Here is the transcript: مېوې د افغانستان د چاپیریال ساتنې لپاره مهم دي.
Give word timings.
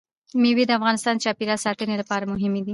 مېوې 0.41 0.63
د 0.67 0.71
افغانستان 0.79 1.15
د 1.15 1.21
چاپیریال 1.25 1.59
ساتنې 1.65 1.95
لپاره 2.01 2.23
مهم 2.33 2.53
دي. 2.65 2.69